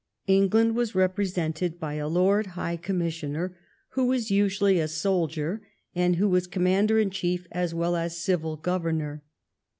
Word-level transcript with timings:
Eng 0.27 0.49
land 0.49 0.73
was 0.75 0.95
represented 0.95 1.79
by 1.79 1.93
a 1.93 2.07
Lord 2.07 2.47
High 2.57 2.75
Commis 2.75 3.21
sioner, 3.21 3.53
who 3.89 4.07
was 4.07 4.31
usually 4.31 4.79
a 4.79 4.87
soldier, 4.87 5.61
and 5.93 6.15
who 6.15 6.27
was 6.27 6.47
Commander 6.47 6.97
in 6.97 7.11
Chief 7.11 7.45
as 7.51 7.75
well 7.75 7.95
as 7.95 8.17
civil 8.17 8.55
Governor. 8.57 9.21